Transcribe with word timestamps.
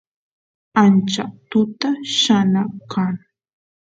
ancha 0.83 1.25
tuta 1.49 1.89
yana 2.21 2.61
kan 2.91 3.15